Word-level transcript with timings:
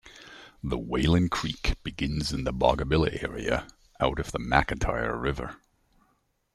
The 0.63 0.79
Whalan 0.79 1.29
Creek 1.29 1.75
begins 1.83 2.33
in 2.33 2.43
the 2.43 2.51
Boggabilla 2.51 3.21
area, 3.23 3.67
out 3.99 4.17
of 4.17 4.31
the 4.31 4.39
McIntyre 4.39 5.15
River. 5.21 5.57